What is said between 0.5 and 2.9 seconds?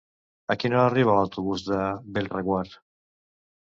A quina hora arriba l'autobús de Bellreguard?